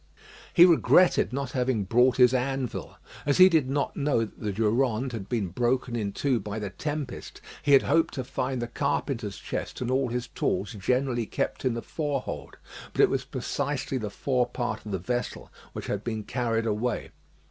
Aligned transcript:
He 0.51 0.65
regretted 0.65 1.31
not 1.31 1.51
having 1.51 1.83
brought 1.83 2.17
his 2.17 2.33
anvil. 2.33 2.95
As 3.23 3.37
he 3.37 3.49
did 3.49 3.69
not 3.69 3.95
know 3.95 4.21
that 4.25 4.39
the 4.39 4.51
Durande 4.51 5.11
had 5.13 5.29
been 5.29 5.49
broken 5.49 5.95
in 5.95 6.11
two 6.11 6.39
by 6.39 6.57
the 6.57 6.71
tempest, 6.71 7.39
he 7.61 7.73
had 7.73 7.83
hoped 7.83 8.15
to 8.15 8.23
find 8.23 8.63
the 8.63 8.67
carpenter's 8.67 9.37
chest 9.37 9.79
and 9.79 9.91
all 9.91 10.07
his 10.07 10.25
tools 10.25 10.71
generally 10.73 11.27
kept 11.27 11.65
in 11.65 11.75
the 11.75 11.83
forehold. 11.83 12.57
But 12.93 13.01
it 13.03 13.09
was 13.11 13.25
precisely 13.25 13.99
the 13.99 14.09
fore 14.09 14.47
part 14.47 14.83
of 14.87 14.91
the 14.91 14.97
vessel 14.97 15.51
which 15.73 15.85
had 15.85 16.03
been 16.03 16.23
carried 16.23 16.65
away. 16.65 17.11